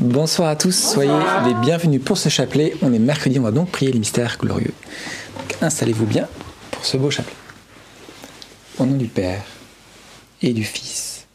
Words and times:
Bonsoir 0.00 0.48
à 0.48 0.56
tous, 0.56 0.72
soyez 0.72 1.12
les 1.44 1.52
bienvenus 1.52 2.00
pour 2.02 2.16
ce 2.16 2.30
chapelet. 2.30 2.72
On 2.80 2.90
est 2.90 2.98
mercredi, 2.98 3.38
on 3.38 3.42
va 3.42 3.50
donc 3.50 3.70
prier 3.70 3.92
les 3.92 3.98
mystères 3.98 4.38
glorieux. 4.40 4.72
Installez-vous 5.60 6.06
bien 6.06 6.26
pour 6.70 6.86
ce 6.86 6.96
beau 6.96 7.10
chapelet. 7.10 7.34
Au 8.78 8.86
nom 8.86 8.96
du 8.96 9.08
Père 9.08 9.42
et 10.40 10.54
du 10.54 10.64
Fils 10.64 11.26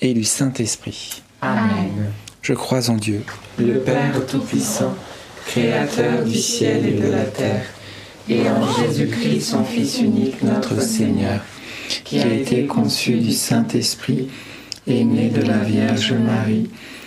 et 0.00 0.14
du 0.14 0.24
Saint-Esprit. 0.24 1.22
Amen. 1.42 2.10
Je 2.40 2.54
crois 2.54 2.88
en 2.88 2.94
Dieu, 2.94 3.22
le 3.58 3.80
Père 3.80 4.24
Tout-Puissant, 4.26 4.94
Créateur 5.44 6.24
du 6.24 6.38
ciel 6.38 6.86
et 6.86 6.92
de 6.92 7.08
la 7.08 7.24
terre, 7.24 7.66
et 8.30 8.48
en 8.48 8.66
Jésus-Christ, 8.78 9.42
son 9.42 9.62
Fils 9.62 9.98
unique, 9.98 10.42
notre 10.42 10.80
Seigneur, 10.80 11.42
qui 12.04 12.20
a 12.20 12.32
été 12.32 12.64
conçu 12.64 13.18
du 13.18 13.32
Saint-Esprit, 13.32 14.30
et 14.86 15.04
né 15.04 15.28
de 15.28 15.42
la 15.42 15.58
Vierge 15.58 16.14
Marie, 16.14 16.70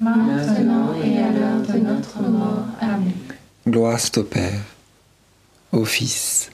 maintenant 0.00 0.94
et 1.04 1.18
à 1.18 1.30
l'heure 1.30 1.60
de 1.60 1.78
notre 1.78 2.22
mort. 2.22 2.64
Amen. 2.80 3.12
Gloire 3.68 4.00
au 4.16 4.22
Père, 4.22 4.60
au 5.72 5.84
Fils 5.84 6.50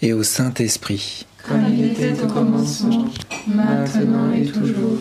et 0.00 0.12
au 0.12 0.22
Saint-Esprit. 0.22 1.26
Comme 1.46 1.66
il 1.68 1.86
était 1.86 2.22
au 2.22 2.26
commencement, 2.26 3.06
maintenant 3.46 4.32
et 4.32 4.44
toujours, 4.46 4.98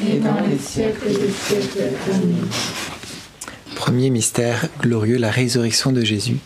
et 0.00 0.18
dans 0.18 0.40
les 0.48 0.58
siècles 0.58 1.08
des 1.08 1.30
siècles. 1.30 1.94
Amen. 2.12 2.48
Premier 3.74 4.10
mystère 4.10 4.68
glorieux, 4.80 5.18
la 5.18 5.30
résurrection 5.30 5.92
de 5.92 6.02
Jésus. 6.02 6.38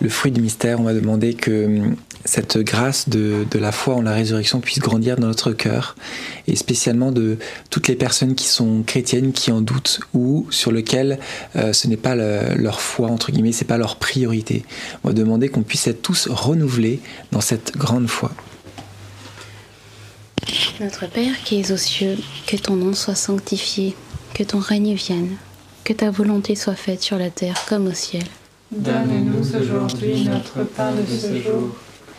Le 0.00 0.08
fruit 0.08 0.32
du 0.32 0.40
mystère, 0.40 0.80
on 0.80 0.84
va 0.84 0.94
demander 0.94 1.34
que 1.34 1.66
hum, 1.66 1.96
cette 2.24 2.58
grâce 2.58 3.08
de, 3.08 3.46
de 3.50 3.58
la 3.58 3.72
foi 3.72 3.94
en 3.94 4.02
la 4.02 4.12
résurrection 4.12 4.60
puisse 4.60 4.78
grandir 4.80 5.16
dans 5.16 5.26
notre 5.28 5.52
cœur, 5.52 5.94
et 6.48 6.56
spécialement 6.56 7.12
de 7.12 7.38
toutes 7.70 7.88
les 7.88 7.96
personnes 7.96 8.34
qui 8.34 8.46
sont 8.46 8.82
chrétiennes, 8.84 9.32
qui 9.32 9.52
en 9.52 9.60
doutent, 9.60 10.00
ou 10.14 10.46
sur 10.50 10.72
lesquelles 10.72 11.18
euh, 11.56 11.72
ce 11.72 11.86
n'est 11.88 11.96
pas 11.96 12.14
le- 12.14 12.54
leur 12.56 12.80
foi, 12.80 13.08
entre 13.08 13.30
guillemets, 13.32 13.52
c'est 13.52 13.64
pas 13.64 13.78
leur 13.78 13.96
priorité. 13.96 14.64
On 15.04 15.08
va 15.08 15.14
demander 15.14 15.48
qu'on 15.48 15.62
puisse 15.62 15.86
être 15.86 16.02
tous 16.02 16.28
renouvelés 16.30 17.00
dans 17.32 17.40
cette 17.40 17.76
grande 17.76 18.08
foi. 18.08 18.32
Notre 20.80 21.08
Père 21.08 21.32
qui 21.44 21.60
es 21.60 21.72
aux 21.72 21.76
cieux, 21.76 22.16
que 22.46 22.56
ton 22.56 22.76
nom 22.76 22.94
soit 22.94 23.14
sanctifié, 23.14 23.96
que 24.34 24.42
ton 24.42 24.58
règne 24.58 24.94
vienne, 24.94 25.36
que 25.84 25.92
ta 25.92 26.10
volonté 26.10 26.54
soit 26.54 26.74
faite 26.74 27.02
sur 27.02 27.18
la 27.18 27.30
terre 27.30 27.56
comme 27.68 27.86
au 27.86 27.92
ciel. 27.94 28.24
Donne-nous 28.70 29.56
aujourd'hui 29.56 30.24
notre 30.24 30.64
pain 30.64 30.92
de 30.92 31.04
ce 31.06 31.40
jour. 31.40 31.76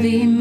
Ave 0.00 0.39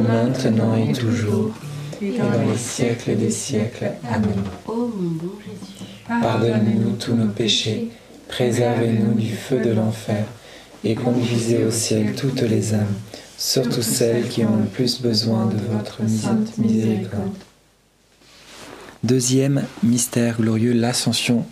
maintenant 0.00 0.74
et 0.76 0.92
toujours, 0.92 1.50
et 2.02 2.18
dans 2.18 2.50
les 2.50 2.56
siècles 2.56 3.16
des 3.16 3.30
siècles. 3.30 3.92
Amen. 4.08 4.44
Ô 4.66 4.72
mon 4.72 5.10
bon 5.10 5.32
Jésus, 5.44 5.84
Pardonnez-nous 6.08 6.92
tous 6.98 7.14
nos 7.14 7.28
péchés, 7.28 7.88
préservez-nous 8.28 9.14
du 9.14 9.32
feu 9.32 9.60
de 9.60 9.70
l'enfer, 9.70 10.24
et 10.84 10.94
conduisez 10.94 11.64
au 11.64 11.70
ciel 11.70 12.14
toutes 12.14 12.42
les 12.42 12.74
âmes, 12.74 12.94
surtout 13.36 13.82
celles 13.82 14.28
qui 14.28 14.44
ont 14.44 14.56
le 14.56 14.66
plus 14.66 15.00
besoin 15.00 15.46
de 15.46 15.56
votre 15.72 16.08
sainte 16.08 16.56
miséricorde. 16.58 17.34
Deuxième 19.02 19.64
mystère 19.82 20.36
glorieux, 20.38 20.72
l'ascension 20.74 21.46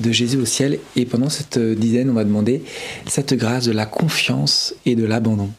de 0.00 0.12
Jésus 0.12 0.36
au 0.36 0.44
ciel. 0.44 0.78
Et 0.94 1.06
pendant 1.06 1.28
cette 1.28 1.58
dizaine, 1.58 2.10
on 2.10 2.14
va 2.14 2.22
demander 2.22 2.62
cette 3.08 3.34
grâce 3.34 3.64
de 3.64 3.72
la 3.72 3.84
confiance 3.84 4.74
et 4.86 4.94
de 4.94 5.04
l'abandon. 5.04 5.50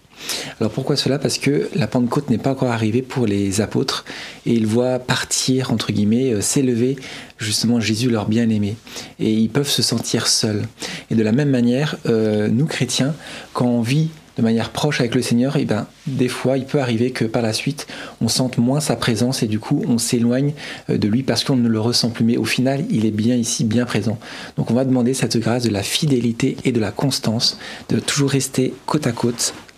Alors 0.59 0.71
pourquoi 0.71 0.95
cela? 0.95 1.19
Parce 1.19 1.37
que 1.37 1.69
la 1.75 1.87
Pentecôte 1.87 2.29
n'est 2.29 2.37
pas 2.37 2.51
encore 2.51 2.71
arrivée 2.71 3.01
pour 3.01 3.25
les 3.25 3.61
apôtres 3.61 4.05
et 4.45 4.53
ils 4.53 4.67
voient 4.67 4.99
partir, 4.99 5.71
entre 5.71 5.91
guillemets, 5.91 6.33
euh, 6.33 6.41
s'élever 6.41 6.97
justement 7.37 7.79
Jésus 7.79 8.09
leur 8.09 8.27
bien-aimé. 8.27 8.75
Et 9.19 9.31
ils 9.33 9.49
peuvent 9.49 9.69
se 9.69 9.81
sentir 9.81 10.27
seuls. 10.27 10.63
Et 11.11 11.15
de 11.15 11.23
la 11.23 11.31
même 11.31 11.49
manière, 11.49 11.97
euh, 12.05 12.47
nous 12.47 12.65
chrétiens, 12.65 13.13
quand 13.53 13.67
on 13.67 13.81
vit 13.81 14.09
de 14.37 14.41
manière 14.41 14.69
proche 14.69 14.99
avec 14.99 15.15
le 15.15 15.21
Seigneur, 15.21 15.55
et 15.55 15.65
ben, 15.65 15.87
des 16.07 16.27
fois, 16.27 16.57
il 16.57 16.65
peut 16.65 16.79
arriver 16.79 17.11
que 17.11 17.25
par 17.25 17.41
la 17.41 17.53
suite, 17.53 17.87
on 18.21 18.27
sente 18.27 18.57
moins 18.57 18.79
sa 18.79 18.95
présence 18.95 19.43
et 19.43 19.47
du 19.47 19.59
coup, 19.59 19.83
on 19.87 19.97
s'éloigne 19.97 20.53
euh, 20.89 20.97
de 20.97 21.07
lui 21.07 21.23
parce 21.23 21.43
qu'on 21.43 21.55
ne 21.55 21.69
le 21.69 21.79
ressent 21.79 22.09
plus. 22.09 22.25
Mais 22.25 22.37
au 22.37 22.45
final, 22.45 22.85
il 22.89 23.05
est 23.05 23.11
bien 23.11 23.35
ici, 23.35 23.63
bien 23.63 23.85
présent. 23.85 24.17
Donc, 24.57 24.71
on 24.71 24.73
va 24.73 24.85
demander 24.85 25.13
cette 25.13 25.37
grâce 25.37 25.63
de 25.63 25.69
la 25.69 25.83
fidélité 25.83 26.57
et 26.65 26.71
de 26.71 26.79
la 26.79 26.91
constance, 26.91 27.57
de 27.89 27.99
toujours 27.99 28.31
rester 28.31 28.73
côte 28.85 29.07
à 29.07 29.11
côte 29.11 29.53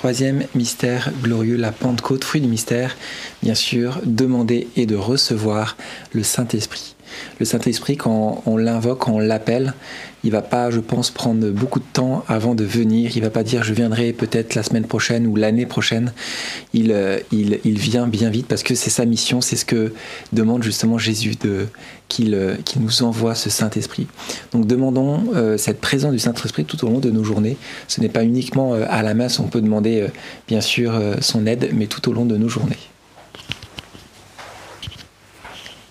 Troisième 0.00 0.46
mystère 0.54 1.10
glorieux, 1.22 1.56
la 1.56 1.72
Pentecôte, 1.72 2.24
fruit 2.24 2.40
du 2.40 2.48
mystère, 2.48 2.96
bien 3.42 3.54
sûr, 3.54 4.00
demander 4.06 4.66
et 4.74 4.86
de 4.86 4.96
recevoir 4.96 5.76
le 6.14 6.22
Saint-Esprit. 6.22 6.96
Le 7.38 7.46
Saint-Esprit, 7.46 7.96
quand 7.96 8.42
on 8.46 8.56
l'invoque, 8.56 9.00
quand 9.00 9.12
on 9.12 9.18
l'appelle, 9.18 9.74
il 10.22 10.30
va 10.30 10.42
pas, 10.42 10.70
je 10.70 10.80
pense, 10.80 11.10
prendre 11.10 11.48
beaucoup 11.50 11.78
de 11.78 11.84
temps 11.92 12.24
avant 12.28 12.54
de 12.54 12.64
venir. 12.64 13.12
Il 13.16 13.22
va 13.22 13.30
pas 13.30 13.42
dire 13.42 13.62
je 13.64 13.72
viendrai 13.72 14.12
peut-être 14.12 14.54
la 14.54 14.62
semaine 14.62 14.84
prochaine 14.84 15.26
ou 15.26 15.36
l'année 15.36 15.66
prochaine. 15.66 16.12
Il, 16.74 16.92
euh, 16.92 17.18
vient 17.64 18.06
bien 18.06 18.28
vite 18.30 18.46
parce 18.46 18.62
que 18.62 18.74
c'est 18.74 18.90
sa 18.90 19.06
mission, 19.06 19.40
c'est 19.40 19.56
ce 19.56 19.64
que 19.64 19.92
demande 20.32 20.62
justement 20.62 20.98
Jésus, 20.98 21.34
de, 21.42 21.66
qu'il, 22.08 22.34
euh, 22.34 22.56
nous 22.78 23.02
envoie 23.02 23.34
ce 23.34 23.48
Saint-Esprit. 23.48 24.06
Donc 24.52 24.66
demandons 24.66 25.24
euh, 25.34 25.56
cette 25.56 25.80
présence 25.80 26.12
du 26.12 26.18
Saint-Esprit 26.18 26.64
tout 26.64 26.84
au 26.84 26.90
long 26.90 26.98
de 26.98 27.10
nos 27.10 27.24
journées. 27.24 27.56
Ce 27.88 28.00
n'est 28.00 28.08
pas 28.08 28.22
uniquement 28.22 28.74
à 28.74 29.02
la 29.02 29.14
messe, 29.14 29.38
on 29.38 29.44
peut 29.44 29.60
demander 29.60 30.06
bien 30.48 30.60
sûr 30.60 30.92
son 31.20 31.46
aide, 31.46 31.70
mais 31.72 31.86
tout 31.86 32.08
au 32.08 32.12
long 32.12 32.26
de 32.26 32.36
nos 32.36 32.48
journées. 32.48 32.76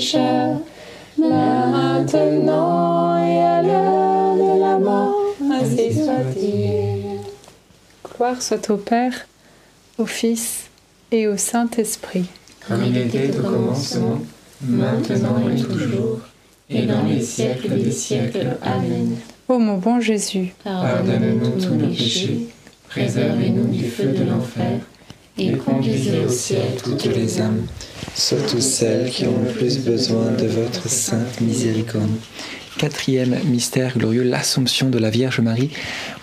pécheurs, 0.00 0.56
maintenant 1.18 3.22
et 3.22 3.38
à 3.38 3.62
l'heure 3.62 4.34
de 4.34 4.60
la 4.60 4.78
mort. 4.78 5.14
Ainsi 5.52 5.92
soit-il. 5.92 7.20
Gloire 8.08 8.40
soit 8.40 8.70
au 8.70 8.78
Père, 8.78 9.26
au 9.98 10.06
Fils 10.06 10.70
et 11.12 11.28
au 11.28 11.36
Saint-Esprit. 11.36 12.24
Comme 12.66 12.82
il 12.86 12.96
était 12.96 13.30
au 13.38 13.42
commencement, 13.42 14.20
maintenant 14.62 15.36
et 15.54 15.60
toujours, 15.60 16.20
et 16.70 16.86
dans 16.86 17.04
les 17.04 17.20
siècles 17.20 17.68
des 17.68 17.92
siècles. 17.92 18.56
Amen. 18.62 19.16
Ô 19.48 19.58
mon 19.58 19.76
bon 19.76 20.00
Jésus, 20.00 20.54
Pardonne-nous 20.64 21.60
tous 21.60 21.74
nos 21.74 21.88
péchés, 21.88 22.48
préservez-nous 22.88 23.66
du 23.66 23.84
feu 23.84 24.12
de 24.12 24.24
l'enfer, 24.24 24.78
et 25.40 25.52
conduisez 25.56 26.18
au 26.26 26.28
ciel 26.28 26.62
toutes 26.82 27.06
les 27.06 27.40
âmes, 27.40 27.66
surtout 28.14 28.60
celles 28.60 29.10
qui 29.10 29.26
ont 29.26 29.42
le 29.42 29.50
plus 29.50 29.78
besoin 29.78 30.30
de 30.32 30.46
votre 30.46 30.88
sainte 30.88 31.40
miséricorde. 31.40 32.10
Quatrième 32.78 33.36
mystère 33.44 33.96
glorieux, 33.98 34.22
l'Assomption 34.22 34.88
de 34.90 34.98
la 34.98 35.10
Vierge 35.10 35.40
Marie 35.40 35.70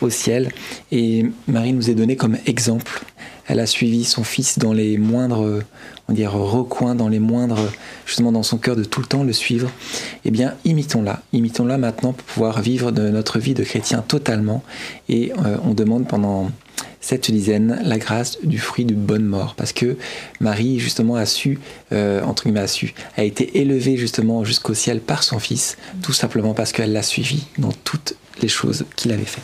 au 0.02 0.10
ciel. 0.10 0.50
Et 0.92 1.26
Marie 1.48 1.74
nous 1.74 1.90
est 1.90 1.96
donnée 1.96 2.16
comme 2.16 2.38
exemple. 2.46 3.04
Elle 3.48 3.60
a 3.60 3.66
suivi 3.66 4.04
son 4.04 4.24
fils 4.24 4.60
dans 4.60 4.74
les 4.74 4.98
moindres, 4.98 5.64
on 6.10 6.14
recoins, 6.14 6.96
dans 6.96 7.08
les 7.08 7.20
moindres, 7.20 7.60
justement 8.06 8.32
dans 8.32 8.44
son 8.44 8.58
cœur 8.58 8.76
de 8.76 8.84
tout 8.84 9.02
le 9.02 9.08
temps 9.08 9.24
le 9.24 9.34
suivre. 9.34 9.70
Eh 10.26 10.32
bien, 10.32 10.56
imitons-la. 10.66 11.22
Imitons-la 11.34 11.78
maintenant 11.78 12.14
pour 12.14 12.26
pouvoir 12.26 12.62
vivre 12.62 12.92
de 12.92 13.10
notre 13.10 13.40
vie 13.40 13.54
de 13.54 13.64
chrétien 13.64 14.04
totalement. 14.08 14.64
Et 15.10 15.32
euh, 15.46 15.58
on 15.64 15.74
demande 15.74 16.08
pendant 16.08 16.52
cette 17.00 17.32
dizaine 17.32 17.80
la 17.84 17.98
grâce 17.98 18.38
du 18.44 18.60
fruit 18.60 18.86
de 18.86 18.94
bonne 18.94 19.24
mort 19.24 19.56
parce 19.56 19.72
que 19.72 19.98
Marie 20.40 20.80
justement 20.80 21.16
a 21.16 21.26
su 21.26 21.60
euh, 21.94 22.22
entre 22.24 22.44
guillemets 22.44 22.62
a 22.62 22.68
su 22.68 22.94
a 23.16 23.24
été 23.24 23.62
élevée 23.62 23.98
justement 23.98 24.44
jusqu'au 24.44 24.74
ciel 24.74 25.00
par 25.00 25.24
son 25.24 25.40
fils 25.40 25.78
tout 26.02 26.12
simplement 26.12 26.54
parce 26.54 26.72
qu'elle 26.72 26.92
l'a 26.92 27.04
suivi 27.04 27.46
dans 27.60 27.72
toutes 27.72 28.16
les 28.42 28.48
choses 28.50 28.84
qu'il 28.96 29.12
avait 29.12 29.24
faites 29.24 29.44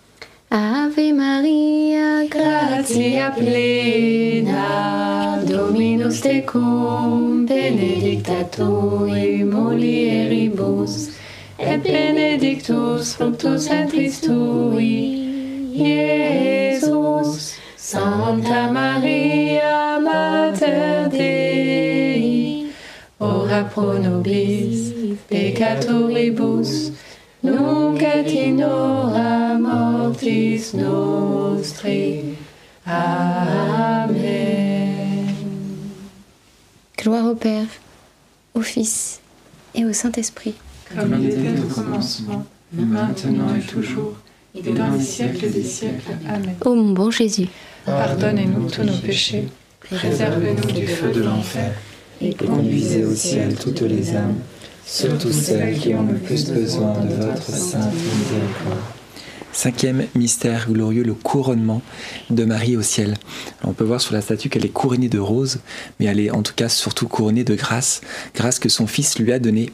Ave 0.53 1.13
Maria, 1.13 2.27
Gratia 2.27 3.31
plena, 3.31 5.41
Dominus 5.47 6.19
tecum, 6.19 7.45
benedicta 7.45 8.43
tui 8.51 9.45
mulieribus, 9.45 11.11
et 11.57 11.81
benedictus 11.81 13.15
fructus 13.15 13.69
ventris 13.69 14.19
tui. 14.19 15.21
Santa 17.77 18.69
Maria, 18.73 20.01
Mater 20.01 21.07
Dei, 21.09 22.73
ora 23.19 23.63
pro 23.73 23.93
nobis 23.93 24.91
peccatoribus, 25.29 26.91
nunc 27.43 28.01
et 28.01 28.47
in 28.47 28.61
hora 28.61 29.57
mortis 29.57 30.73
nostri. 30.73 32.35
Amen. 32.85 34.41
gloire 37.01 37.25
au 37.25 37.35
Père, 37.35 37.65
au 38.53 38.61
Fils 38.61 39.19
et 39.73 39.85
au 39.85 39.93
Saint-Esprit. 39.93 40.53
Comme 40.95 41.17
il 41.19 41.29
était 41.29 41.59
au 41.59 41.67
commencement, 41.73 42.45
maintenant 42.73 43.55
et 43.55 43.61
toujours, 43.61 44.17
et 44.53 44.61
dans 44.61 44.91
les 44.91 45.03
siècles 45.03 45.49
des 45.51 45.63
siècles. 45.63 46.11
Amen. 46.27 46.55
Ô 46.63 46.75
mon 46.75 46.91
bon 46.93 47.09
Jésus, 47.09 47.47
Pardonnez-nous 47.85 48.69
tous 48.69 48.83
nos 48.83 48.97
péchés, 48.97 49.47
préservez-nous 49.79 50.71
du 50.71 50.87
feu 50.87 51.11
de 51.11 51.21
l'enfer, 51.21 51.73
et 52.21 52.33
conduisez 52.33 53.03
au 53.03 53.15
ciel 53.15 53.55
toutes 53.55 53.81
les 53.81 54.15
âmes, 54.15 54.35
surtout 54.91 55.31
celles 55.31 55.79
qui 55.79 55.93
ont 55.93 56.03
le 56.03 56.17
plus 56.17 56.51
besoin 56.51 56.93
de 57.05 57.15
votre 57.15 57.49
sainte 57.49 57.93
miséricorde. 57.93 58.79
Cinquième 59.53 60.05
mystère 60.15 60.69
glorieux, 60.69 61.03
le 61.03 61.13
couronnement 61.13 61.81
de 62.29 62.45
Marie 62.45 62.77
au 62.77 62.81
ciel. 62.81 63.15
On 63.63 63.73
peut 63.73 63.83
voir 63.83 63.99
sur 63.99 64.13
la 64.13 64.21
statue 64.21 64.49
qu'elle 64.49 64.65
est 64.65 64.69
couronnée 64.69 65.09
de 65.09 65.19
roses, 65.19 65.59
mais 65.99 66.05
elle 66.05 66.19
est 66.19 66.31
en 66.31 66.41
tout 66.41 66.53
cas 66.55 66.69
surtout 66.69 67.07
couronnée 67.07 67.43
de 67.43 67.55
grâce, 67.55 68.01
grâce 68.33 68.59
que 68.59 68.69
son 68.69 68.87
fils 68.87 69.19
lui 69.19 69.31
a 69.31 69.39
donnée. 69.39 69.71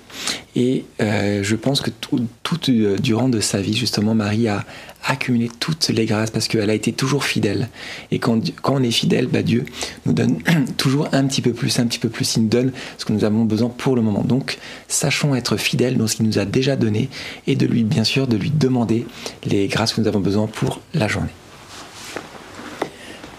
Et 0.55 0.85
euh, 1.01 1.43
je 1.43 1.55
pense 1.55 1.81
que 1.81 1.91
tout, 1.91 2.25
tout, 2.41 2.59
euh, 2.69 2.97
durant 2.97 3.29
de 3.29 3.39
sa 3.39 3.61
vie, 3.61 3.75
justement, 3.75 4.15
Marie 4.15 4.47
a 4.47 4.65
accumulé 5.07 5.49
toutes 5.59 5.87
les 5.89 6.05
grâces 6.05 6.31
parce 6.31 6.47
qu'elle 6.47 6.69
a 6.69 6.73
été 6.73 6.91
toujours 6.91 7.23
fidèle. 7.23 7.69
Et 8.11 8.19
quand, 8.19 8.51
quand 8.61 8.75
on 8.75 8.83
est 8.83 8.91
fidèle, 8.91 9.27
bah, 9.27 9.41
Dieu 9.41 9.65
nous 10.05 10.13
donne 10.13 10.39
toujours 10.77 11.07
un 11.13 11.25
petit 11.25 11.41
peu 11.41 11.53
plus, 11.53 11.79
un 11.79 11.87
petit 11.87 11.99
peu 11.99 12.09
plus. 12.09 12.35
Il 12.35 12.43
nous 12.43 12.49
donne 12.49 12.71
ce 12.97 13.05
que 13.05 13.13
nous 13.13 13.23
avons 13.23 13.45
besoin 13.45 13.69
pour 13.69 13.95
le 13.95 14.01
moment. 14.01 14.23
Donc, 14.23 14.57
sachons 14.87 15.35
être 15.35 15.57
fidèles 15.57 15.97
dans 15.97 16.07
ce 16.07 16.17
qu'il 16.17 16.25
nous 16.25 16.39
a 16.39 16.45
déjà 16.45 16.75
donné 16.75 17.09
et 17.47 17.55
de 17.55 17.65
lui, 17.65 17.83
bien 17.83 18.03
sûr, 18.03 18.27
de 18.27 18.37
lui 18.37 18.51
demander 18.51 19.05
les 19.45 19.67
grâces 19.67 19.93
que 19.93 20.01
nous 20.01 20.07
avons 20.07 20.19
besoin 20.19 20.47
pour 20.47 20.81
la 20.93 21.07
journée. 21.07 21.29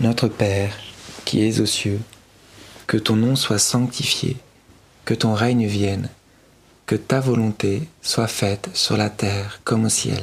Notre 0.00 0.28
Père, 0.28 0.72
qui 1.24 1.44
es 1.44 1.60
aux 1.60 1.66
cieux, 1.66 2.00
que 2.86 2.96
ton 2.96 3.16
nom 3.16 3.36
soit 3.36 3.58
sanctifié, 3.58 4.36
que 5.04 5.14
ton 5.14 5.34
règne 5.34 5.66
vienne, 5.66 6.08
que 6.86 6.96
ta 6.96 7.20
volonté 7.20 7.82
soit 8.00 8.28
faite 8.28 8.70
sur 8.72 8.96
la 8.96 9.10
terre 9.10 9.60
comme 9.64 9.84
au 9.84 9.88
ciel. 9.90 10.22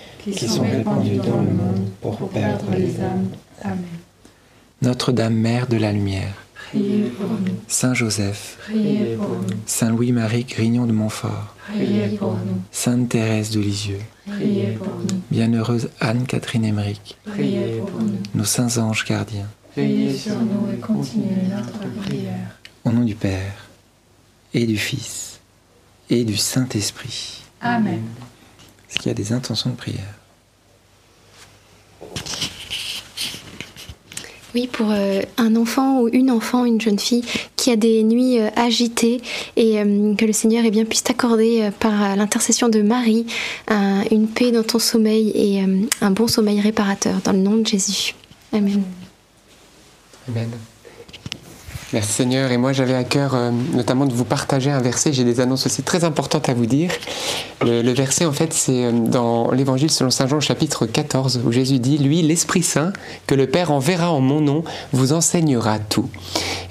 qui 0.23 0.47
sont 0.47 0.61
répandus 0.63 1.17
dans 1.17 1.41
le 1.41 1.51
monde 1.51 1.89
pour 2.01 2.29
perdre 2.29 2.65
les 2.77 2.99
âmes. 3.01 3.27
Amen. 3.63 3.77
Notre-Dame 4.81 5.35
Mère 5.35 5.67
de 5.67 5.77
la 5.77 5.91
Lumière, 5.91 6.33
Priez 6.69 7.03
pour 7.17 7.27
nous. 7.29 7.55
Saint 7.67 7.93
Joseph, 7.93 8.57
Priez 8.67 9.15
pour 9.15 9.27
nous. 9.29 9.57
Saint 9.65 9.89
Louis-Marie 9.91 10.45
Grignon 10.45 10.85
de 10.85 10.91
Montfort, 10.91 11.55
Priez 11.71 12.17
pour 12.17 12.33
nous. 12.33 12.61
Sainte 12.71 13.09
Thérèse 13.09 13.51
de 13.51 13.59
Lisieux, 13.59 13.99
Priez 14.27 14.71
pour 14.79 14.87
nous. 14.87 15.21
Bienheureuse 15.29 15.89
Anne-Catherine 15.99 16.65
Emmerich, 16.65 17.17
Priez 17.25 17.77
pour 17.79 18.01
nous. 18.01 18.17
nos 18.33 18.43
saints 18.45 18.77
anges 18.77 19.05
gardiens, 19.05 19.47
Veillez 19.75 20.13
sur 20.15 20.35
nous 20.39 20.71
et 20.73 20.77
continuez 20.77 21.47
notre 21.49 21.79
prière. 22.01 22.57
au 22.83 22.91
nom 22.91 23.03
du 23.03 23.15
Père 23.15 23.53
et 24.53 24.65
du 24.65 24.77
Fils 24.77 25.39
et 26.09 26.23
du 26.25 26.35
Saint-Esprit. 26.37 27.43
Amen. 27.61 28.01
Est-ce 28.91 28.99
qu'il 28.99 29.07
y 29.07 29.11
a 29.11 29.13
des 29.15 29.31
intentions 29.33 29.69
de 29.69 29.75
prière 29.75 30.03
Oui, 34.53 34.67
pour 34.67 34.87
euh, 34.91 35.21
un 35.37 35.55
enfant 35.55 36.01
ou 36.01 36.09
une 36.09 36.29
enfant, 36.29 36.65
une 36.65 36.81
jeune 36.81 36.99
fille 36.99 37.23
qui 37.55 37.71
a 37.71 37.77
des 37.77 38.03
nuits 38.03 38.37
euh, 38.37 38.49
agitées 38.57 39.21
et 39.55 39.79
euh, 39.79 40.13
que 40.15 40.25
le 40.25 40.33
Seigneur 40.33 40.63
eh 40.65 40.71
bien, 40.71 40.83
puisse 40.83 41.03
t'accorder 41.03 41.69
par 41.79 42.17
l'intercession 42.17 42.67
de 42.67 42.81
Marie 42.81 43.25
un- 43.69 44.03
une 44.11 44.27
paix 44.27 44.51
dans 44.51 44.63
ton 44.63 44.79
sommeil 44.79 45.31
et 45.35 45.63
un 46.01 46.11
bon 46.11 46.27
sommeil 46.27 46.59
réparateur 46.59 47.21
dans 47.23 47.31
le 47.31 47.37
nom 47.39 47.55
de 47.55 47.65
Jésus. 47.65 48.13
Amen. 48.51 48.83
Amen. 50.27 50.49
Merci 51.93 52.13
Seigneur. 52.13 52.51
Et 52.51 52.57
moi 52.57 52.71
j'avais 52.71 52.93
à 52.93 53.03
cœur 53.03 53.35
euh, 53.35 53.51
notamment 53.73 54.05
de 54.05 54.13
vous 54.13 54.23
partager 54.23 54.71
un 54.71 54.79
verset. 54.79 55.11
J'ai 55.11 55.25
des 55.25 55.41
annonces 55.41 55.65
aussi 55.65 55.83
très 55.83 56.05
importantes 56.05 56.47
à 56.47 56.53
vous 56.53 56.65
dire. 56.65 56.89
Le, 57.61 57.91
verset 57.91 58.25
en 58.25 58.31
fait 58.31 58.53
c'est 58.53 58.85
euh, 58.85 58.91
dans 58.91 59.51
l'évangile 59.51 59.91
selon 59.91 60.09
Saint 60.09 60.25
Jean 60.25 60.39
chapitre 60.39 60.85
14 60.85 61.41
où 61.45 61.51
Jésus 61.51 61.79
dit 61.79 61.97
Lui, 61.97 62.21
l'Esprit 62.21 62.63
Saint, 62.63 62.93
que 63.27 63.35
le 63.35 63.45
Père 63.45 63.71
enverra 63.71 64.09
en 64.09 64.21
mon 64.21 64.39
nom, 64.39 64.63
vous 64.93 65.11
enseignera 65.11 65.79
tout. 65.79 66.09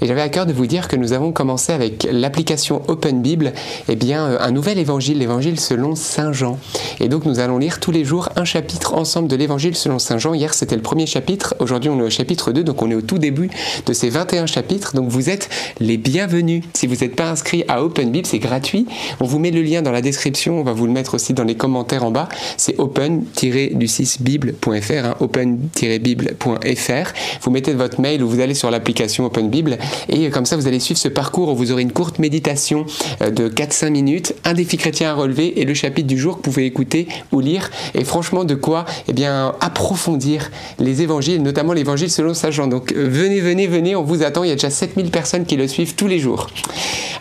Et 0.00 0.06
j'avais 0.06 0.22
à 0.22 0.30
cœur 0.30 0.46
de 0.46 0.54
vous 0.54 0.66
dire 0.66 0.88
que 0.88 0.96
nous 0.96 1.12
avons 1.12 1.32
commencé 1.32 1.74
avec 1.74 2.08
l'application 2.10 2.80
Open 2.88 3.20
Bible, 3.20 3.52
eh 3.88 3.96
bien 3.96 4.24
euh, 4.24 4.38
un 4.40 4.52
nouvel 4.52 4.78
évangile, 4.78 5.18
l'évangile 5.18 5.60
selon 5.60 5.96
Saint 5.96 6.32
Jean. 6.32 6.58
Et 6.98 7.08
donc 7.08 7.26
nous 7.26 7.40
allons 7.40 7.58
lire 7.58 7.78
tous 7.78 7.90
les 7.90 8.06
jours 8.06 8.30
un 8.36 8.46
chapitre 8.46 8.94
ensemble 8.94 9.28
de 9.28 9.36
l'évangile 9.36 9.76
selon 9.76 9.98
Saint 9.98 10.16
Jean. 10.16 10.32
Hier 10.32 10.54
c'était 10.54 10.76
le 10.76 10.82
premier 10.82 11.04
chapitre, 11.04 11.56
aujourd'hui 11.58 11.90
on 11.90 11.98
est 11.98 12.04
au 12.04 12.10
chapitre 12.10 12.52
2, 12.52 12.64
donc 12.64 12.80
on 12.80 12.90
est 12.90 12.94
au 12.94 13.02
tout 13.02 13.18
début 13.18 13.50
de 13.84 13.92
ces 13.92 14.08
21 14.08 14.46
chapitres. 14.46 14.94
Donc 14.94 15.09
vous 15.10 15.28
êtes 15.28 15.50
les 15.80 15.96
bienvenus. 15.96 16.62
Si 16.72 16.86
vous 16.86 16.96
n'êtes 16.96 17.16
pas 17.16 17.30
inscrit 17.30 17.64
à 17.68 17.82
Open 17.82 18.10
Bible, 18.10 18.26
c'est 18.26 18.38
gratuit. 18.38 18.86
On 19.20 19.26
vous 19.26 19.38
met 19.38 19.50
le 19.50 19.62
lien 19.62 19.82
dans 19.82 19.92
la 19.92 20.00
description, 20.00 20.60
on 20.60 20.62
va 20.62 20.72
vous 20.72 20.86
le 20.86 20.92
mettre 20.92 21.14
aussi 21.14 21.34
dans 21.34 21.44
les 21.44 21.56
commentaires 21.56 22.04
en 22.04 22.10
bas. 22.10 22.28
C'est 22.56 22.78
open-bible.fr, 22.78 25.04
hein, 25.04 25.16
open-bible.fr. 25.20 27.12
Vous 27.42 27.50
mettez 27.50 27.74
votre 27.74 28.00
mail 28.00 28.22
ou 28.22 28.28
vous 28.28 28.40
allez 28.40 28.54
sur 28.54 28.70
l'application 28.70 29.26
Open 29.26 29.50
Bible 29.50 29.78
et 30.08 30.30
comme 30.30 30.46
ça 30.46 30.56
vous 30.56 30.66
allez 30.66 30.80
suivre 30.80 30.98
ce 30.98 31.08
parcours 31.08 31.48
où 31.48 31.56
vous 31.56 31.72
aurez 31.72 31.82
une 31.82 31.92
courte 31.92 32.18
méditation 32.18 32.86
euh, 33.22 33.30
de 33.30 33.48
4-5 33.48 33.90
minutes, 33.90 34.34
un 34.44 34.54
défi 34.54 34.76
chrétien 34.76 35.10
à 35.10 35.14
relever 35.14 35.60
et 35.60 35.64
le 35.64 35.74
chapitre 35.74 36.06
du 36.06 36.18
jour 36.18 36.34
que 36.34 36.38
vous 36.38 36.52
pouvez 36.52 36.66
écouter 36.66 37.08
ou 37.32 37.40
lire. 37.40 37.70
Et 37.94 38.04
franchement, 38.04 38.44
de 38.44 38.54
quoi 38.54 38.84
eh 39.08 39.12
bien, 39.12 39.54
approfondir 39.60 40.50
les 40.78 41.02
évangiles, 41.02 41.42
notamment 41.42 41.72
l'évangile 41.72 42.10
selon 42.10 42.34
Saint 42.34 42.50
Jean. 42.50 42.68
Donc 42.68 42.92
euh, 42.92 43.08
venez, 43.10 43.40
venez, 43.40 43.66
venez, 43.66 43.96
on 43.96 44.02
vous 44.02 44.22
attend. 44.22 44.44
Il 44.44 44.48
y 44.48 44.52
a 44.52 44.54
déjà 44.54 44.70
7000 44.70 44.99
4000 45.00 45.10
personnes 45.10 45.44
qui 45.44 45.56
le 45.56 45.66
suivent 45.66 45.94
tous 45.94 46.06
les 46.06 46.18
jours. 46.18 46.48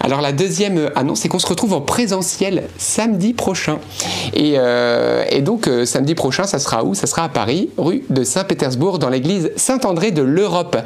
Alors 0.01 0.21
la 0.21 0.31
deuxième 0.31 0.89
annonce, 0.95 1.19
c'est 1.19 1.27
qu'on 1.27 1.39
se 1.39 1.47
retrouve 1.47 1.73
en 1.73 1.81
présentiel 1.81 2.63
samedi 2.77 3.33
prochain. 3.33 3.79
Et, 4.33 4.53
euh, 4.57 5.41
donc 5.41 5.67
euh, 5.67 5.85
samedi 5.85 6.15
prochain, 6.15 6.45
ça 6.45 6.57
sera 6.57 6.83
où? 6.83 6.95
Ça 6.95 7.05
sera 7.05 7.23
à 7.23 7.29
Paris, 7.29 7.69
rue 7.77 8.03
de 8.09 8.23
Saint-Pétersbourg, 8.23 8.97
dans 8.99 9.09
l'église 9.09 9.51
Saint-André 9.55 10.11
de 10.11 10.21
l'Europe. 10.21 10.77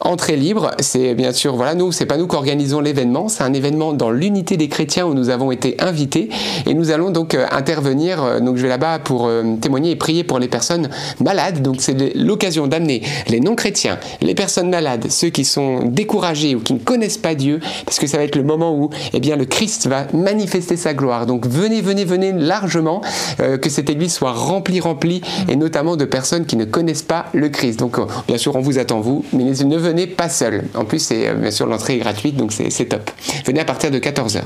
Entrée 0.00 0.36
libre, 0.36 0.70
c'est 0.78 1.14
bien 1.14 1.32
sûr, 1.32 1.56
voilà, 1.56 1.74
nous, 1.74 1.90
c'est 1.92 2.06
pas 2.06 2.16
nous 2.16 2.28
qui 2.28 2.36
organisons 2.36 2.80
l'événement, 2.80 3.28
c'est 3.28 3.42
un 3.42 3.52
événement 3.52 3.92
dans 3.92 4.10
l'unité 4.10 4.56
des 4.56 4.68
chrétiens 4.68 5.04
où 5.06 5.14
nous 5.14 5.30
avons 5.30 5.50
été 5.50 5.76
invités. 5.80 6.28
Et 6.66 6.74
nous 6.74 6.90
allons 6.90 7.10
donc 7.10 7.34
euh, 7.34 7.46
intervenir, 7.50 8.40
donc 8.40 8.56
je 8.56 8.62
vais 8.62 8.68
là-bas 8.68 9.00
pour 9.00 9.28
témoigner 9.60 9.90
et 9.90 9.96
prier 9.96 10.24
pour 10.24 10.38
les 10.38 10.48
personnes 10.48 10.88
malades. 11.20 11.60
Donc 11.60 11.76
c'est 11.80 12.14
l'occasion 12.16 12.66
d'amener 12.66 13.02
les 13.28 13.40
non-chrétiens, 13.40 13.98
les 14.20 14.34
personnes 14.34 14.70
malades, 14.70 15.06
ceux 15.10 15.30
qui 15.30 15.44
sont 15.44 15.80
découragés 15.84 16.39
ou 16.54 16.60
qui 16.60 16.74
ne 16.74 16.78
connaissent 16.78 17.18
pas 17.18 17.34
Dieu, 17.34 17.60
parce 17.84 17.98
que 17.98 18.06
ça 18.06 18.18
va 18.18 18.24
être 18.24 18.36
le 18.36 18.42
moment 18.42 18.76
où 18.76 18.90
eh 19.12 19.20
bien, 19.20 19.36
le 19.36 19.44
Christ 19.44 19.86
va 19.86 20.06
manifester 20.12 20.76
sa 20.76 20.94
gloire. 20.94 21.26
Donc 21.26 21.46
venez, 21.46 21.80
venez, 21.80 22.04
venez 22.04 22.32
largement 22.32 23.00
euh, 23.40 23.58
que 23.58 23.68
cette 23.68 23.90
église 23.90 24.12
soit 24.12 24.32
remplie, 24.32 24.80
remplie, 24.80 25.20
et 25.48 25.56
notamment 25.56 25.96
de 25.96 26.04
personnes 26.04 26.46
qui 26.46 26.56
ne 26.56 26.64
connaissent 26.64 27.02
pas 27.02 27.26
le 27.32 27.48
Christ. 27.48 27.78
Donc 27.78 27.98
euh, 27.98 28.06
bien 28.28 28.38
sûr, 28.38 28.56
on 28.56 28.60
vous 28.60 28.78
attend 28.78 29.00
vous, 29.00 29.24
mais 29.32 29.44
ne 29.44 29.76
venez 29.76 30.06
pas 30.06 30.28
seul. 30.28 30.64
En 30.74 30.84
plus, 30.84 31.08
euh, 31.12 31.34
bien 31.34 31.50
sûr 31.50 31.66
l'entrée 31.66 31.96
est 31.96 31.98
gratuite, 31.98 32.36
donc 32.36 32.52
c'est 32.52 32.84
top. 32.86 33.10
Venez 33.46 33.60
à 33.60 33.64
partir 33.64 33.90
de 33.90 33.98
14h. 33.98 34.40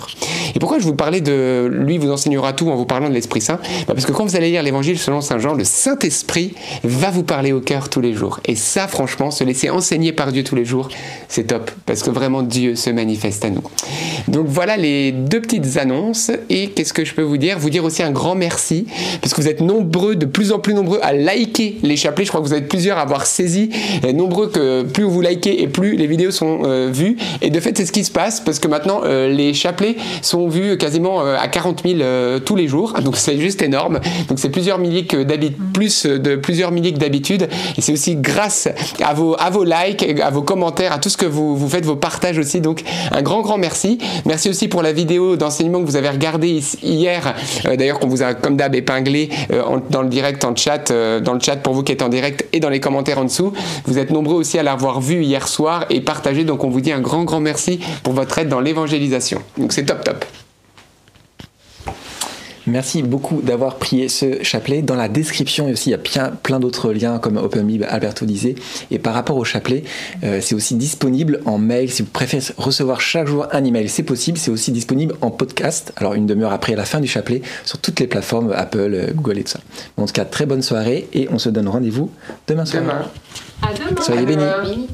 Et 0.54 0.58
pourquoi 0.58 0.78
je 0.78 0.84
vous 0.84 0.94
parlais 0.94 1.20
de 1.20 1.68
lui 1.70 1.98
vous 1.98 2.10
enseignera 2.10 2.52
tout 2.52 2.68
en 2.70 2.76
vous 2.76 2.86
parlant 2.86 3.08
de 3.08 3.14
l'Esprit 3.14 3.40
Saint? 3.40 3.58
Bah, 3.86 3.94
Parce 3.94 4.06
que 4.06 4.12
quand 4.12 4.24
vous 4.24 4.36
allez 4.36 4.50
lire 4.50 4.62
l'Évangile 4.62 4.98
selon 4.98 5.20
Saint 5.20 5.38
Jean, 5.38 5.54
le 5.54 5.64
Saint-Esprit 5.64 6.54
va 6.82 7.10
vous 7.10 7.24
parler 7.24 7.52
au 7.52 7.60
cœur 7.60 7.88
tous 7.88 8.00
les 8.00 8.12
jours. 8.12 8.40
Et 8.44 8.56
ça, 8.56 8.88
franchement, 8.88 9.30
se 9.30 9.44
laisser 9.44 9.70
enseigner 9.70 10.12
par 10.12 10.32
Dieu 10.32 10.44
tous 10.44 10.56
les 10.56 10.64
jours, 10.64 10.88
c'est 11.28 11.44
top. 11.44 11.70
Parce 11.86 12.02
que 12.02 12.10
vraiment, 12.10 12.42
Dieu 12.42 12.76
se 12.76 12.90
manifeste 12.90 13.44
à 13.44 13.50
nous. 13.50 13.62
Donc 14.28 14.46
voilà 14.48 14.76
les 14.76 15.12
deux 15.12 15.40
petites 15.40 15.76
annonces. 15.76 16.30
Et 16.48 16.70
qu'est-ce 16.70 16.92
que 16.92 17.04
je 17.04 17.14
peux 17.14 17.22
vous 17.22 17.36
dire? 17.36 17.58
Vous 17.58 17.70
dire 17.70 17.84
aussi 17.84 18.02
un 18.02 18.10
grand 18.10 18.34
merci, 18.34 18.86
parce 19.20 19.34
que 19.34 19.40
vous 19.40 19.48
êtes 19.48 19.60
nombreux, 19.60 20.16
de 20.16 20.26
plus 20.26 20.52
en 20.52 20.58
plus 20.58 20.74
nombreux 20.74 20.98
à 21.02 21.12
liker 21.12 21.78
les 21.82 21.96
chapelets. 21.96 22.24
Je 22.24 22.30
crois 22.30 22.40
que 22.40 22.46
vous 22.46 22.54
êtes 22.54 22.68
plusieurs 22.68 22.98
à 22.98 23.02
avoir 23.02 23.26
saisi, 23.26 23.70
nombreux 24.14 24.48
que 24.48 24.82
plus 24.82 25.04
vous 25.04 25.20
likez 25.20 25.62
et 25.62 25.68
plus 25.68 25.96
les 25.96 26.06
vidéos 26.06 26.30
sont 26.30 26.62
euh, 26.64 26.90
vues. 26.92 27.16
Et 27.42 27.50
de 27.50 27.60
fait, 27.60 27.76
c'est 27.76 27.86
ce 27.86 27.92
qui 27.92 28.04
se 28.04 28.10
passe, 28.10 28.40
parce 28.40 28.58
que 28.58 28.68
maintenant, 28.68 29.02
euh, 29.04 29.28
les 29.28 29.52
chapelets 29.52 29.96
sont 30.22 30.48
vus 30.48 30.78
quasiment 30.78 31.20
euh, 31.20 31.36
à 31.38 31.48
40 31.48 31.82
000 31.84 32.40
tous 32.44 32.56
les 32.56 32.68
jours. 32.68 32.94
Donc 33.04 33.16
c'est 33.16 33.38
juste 33.38 33.62
énorme. 33.62 34.00
Donc 34.28 34.38
c'est 34.38 34.50
plusieurs 34.50 34.78
milliers 34.78 35.04
que 35.04 35.24
plus 35.72 36.06
de 36.06 36.36
plusieurs 36.36 36.70
milliers 36.70 36.92
que 36.92 36.98
d'habitude. 36.98 37.48
Et 37.76 37.80
c'est 37.80 37.92
aussi 37.92 38.16
grâce 38.16 38.68
à 39.02 39.14
vos, 39.14 39.36
à 39.38 39.50
vos 39.50 39.64
likes, 39.64 40.04
à 40.22 40.30
vos 40.30 40.42
commentaires, 40.42 40.92
à 40.92 40.98
tout 40.98 41.08
ce 41.08 41.16
que 41.16 41.26
vous, 41.26 41.56
vous 41.56 41.68
faites, 41.74 41.84
vos 41.84 41.96
partages 41.96 42.38
aussi. 42.38 42.60
Donc 42.60 42.82
un 43.10 43.22
grand, 43.22 43.42
grand 43.42 43.58
merci. 43.58 43.98
Merci 44.24 44.48
aussi 44.48 44.68
pour 44.68 44.82
la 44.82 44.92
vidéo 44.92 45.36
d'enseignement 45.36 45.80
que 45.80 45.86
vous 45.86 45.96
avez 45.96 46.08
regardée 46.08 46.60
hier, 46.82 47.34
euh, 47.66 47.76
d'ailleurs 47.76 47.98
qu'on 47.98 48.08
vous 48.08 48.22
a 48.22 48.34
comme 48.34 48.56
d'hab 48.56 48.74
épinglé 48.74 49.30
euh, 49.52 49.78
dans 49.90 50.02
le 50.02 50.08
direct, 50.08 50.44
en 50.44 50.54
chat, 50.54 50.90
euh, 50.90 51.20
dans 51.20 51.34
le 51.34 51.40
chat 51.40 51.56
pour 51.56 51.74
vous 51.74 51.82
qui 51.82 51.92
êtes 51.92 52.02
en 52.02 52.08
direct 52.08 52.46
et 52.52 52.60
dans 52.60 52.70
les 52.70 52.80
commentaires 52.80 53.18
en 53.18 53.24
dessous. 53.24 53.52
Vous 53.86 53.98
êtes 53.98 54.10
nombreux 54.10 54.36
aussi 54.36 54.58
à 54.58 54.62
l'avoir 54.62 55.00
vu 55.00 55.22
hier 55.22 55.48
soir 55.48 55.86
et 55.90 56.00
partagé, 56.00 56.44
donc 56.44 56.64
on 56.64 56.70
vous 56.70 56.80
dit 56.80 56.92
un 56.92 57.00
grand 57.00 57.24
grand 57.24 57.40
merci 57.40 57.80
pour 58.02 58.12
votre 58.12 58.38
aide 58.38 58.48
dans 58.48 58.60
l'évangélisation. 58.60 59.40
Donc 59.58 59.72
c'est 59.72 59.84
top 59.84 60.04
top. 60.04 60.24
Merci 62.66 63.02
beaucoup 63.02 63.42
d'avoir 63.42 63.76
prié 63.76 64.08
ce 64.08 64.42
chapelet. 64.42 64.80
Dans 64.80 64.94
la 64.94 65.08
description 65.08 65.68
aussi, 65.68 65.90
il 65.90 65.92
y 65.92 65.94
a 65.94 65.98
plein, 65.98 66.30
plein 66.42 66.60
d'autres 66.60 66.92
liens 66.92 67.18
comme 67.18 67.36
OpenBib, 67.36 67.84
Alberto 67.88 68.24
disait. 68.24 68.54
Et 68.90 68.98
par 68.98 69.14
rapport 69.14 69.36
au 69.36 69.44
chapelet, 69.44 69.84
euh, 70.22 70.40
c'est 70.40 70.54
aussi 70.54 70.74
disponible 70.74 71.40
en 71.44 71.58
mail. 71.58 71.90
Si 71.90 72.02
vous 72.02 72.08
préférez 72.08 72.42
recevoir 72.56 73.00
chaque 73.00 73.26
jour 73.26 73.46
un 73.52 73.64
email, 73.64 73.88
c'est 73.88 74.02
possible. 74.02 74.38
C'est 74.38 74.50
aussi 74.50 74.72
disponible 74.72 75.14
en 75.20 75.30
podcast. 75.30 75.92
Alors 75.96 76.14
une 76.14 76.26
demi-heure 76.26 76.52
après 76.52 76.74
la 76.74 76.84
fin 76.84 77.00
du 77.00 77.08
chapelet, 77.08 77.42
sur 77.64 77.78
toutes 77.78 78.00
les 78.00 78.06
plateformes 78.06 78.52
Apple, 78.56 78.78
euh, 78.94 79.12
Google 79.14 79.38
et 79.38 79.44
tout 79.44 79.52
ça. 79.52 79.60
En 79.96 80.06
tout 80.06 80.12
cas, 80.12 80.24
très 80.24 80.46
bonne 80.46 80.62
soirée 80.62 81.08
et 81.12 81.28
on 81.30 81.38
se 81.38 81.50
donne 81.50 81.68
rendez-vous 81.68 82.10
demain 82.48 82.64
soir. 82.64 82.82
Demain. 82.82 83.10
À 83.62 83.74
demain. 83.74 84.00
Soyez 84.00 84.24
bénis. 84.24 84.88